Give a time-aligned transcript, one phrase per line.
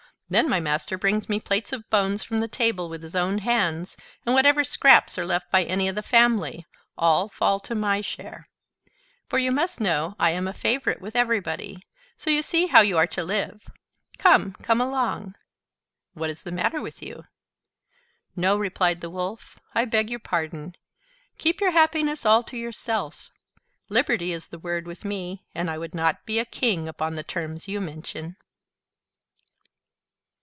[0.31, 3.97] Then my master brings me plates of bones from the table with his own hands,
[4.25, 6.65] and whatever scraps are left by any of the family,
[6.97, 8.47] all fall to my share;
[9.27, 11.85] for you must know I am a favorite with everybody.
[12.15, 13.61] So you see how you are to live.
[14.19, 15.35] Come, come along:
[16.13, 17.25] what is the matter with you?"
[18.33, 20.75] "No," replied the Wolf, "I beg your pardon:
[21.37, 23.31] keep your happiness all to yourself.
[23.89, 27.23] Liberty is the word with me; and I would not be a king upon the
[27.25, 28.37] terms you mention."